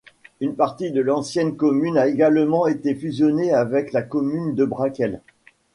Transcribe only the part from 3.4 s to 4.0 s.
avec